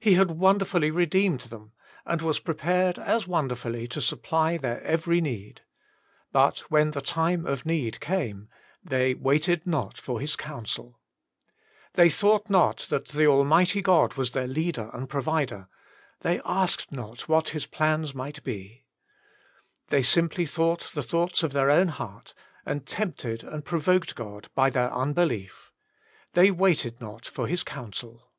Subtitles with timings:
[0.00, 1.72] He had wonderfully re deemed them,
[2.06, 5.60] and was prepared as wonderfully to supply their every need.
[6.32, 8.48] But, when the time of need came,'
[8.82, 10.98] they waited not for His counsel.'
[11.92, 15.68] They thought not that the Almighty God was their Leader and Provider;
[16.20, 18.86] they asked not what His plans might be.
[19.88, 22.32] They simply thought the thoughts of their own heart,
[22.64, 25.70] and tempted and provoked God by their unbelief.
[26.00, 28.32] * They waited not for His counsel.'